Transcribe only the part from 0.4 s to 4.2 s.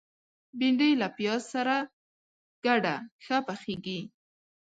بېنډۍ له پیاز سره ګډه ښه پخیږي